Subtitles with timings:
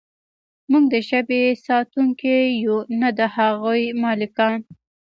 [0.71, 4.57] موږ د ژبې ساتونکي یو نه د هغې مالکان.